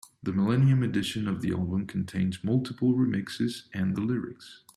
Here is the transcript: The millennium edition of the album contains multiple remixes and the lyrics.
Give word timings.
The 0.23 0.33
millennium 0.33 0.81
edition 0.81 1.27
of 1.27 1.41
the 1.41 1.51
album 1.51 1.85
contains 1.85 2.43
multiple 2.43 2.95
remixes 2.95 3.65
and 3.71 3.95
the 3.95 4.01
lyrics. 4.01 4.61